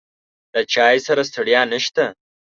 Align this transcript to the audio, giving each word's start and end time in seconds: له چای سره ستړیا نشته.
له 0.53 0.61
چای 0.73 0.97
سره 1.07 1.21
ستړیا 1.29 1.61
نشته. 1.73 2.03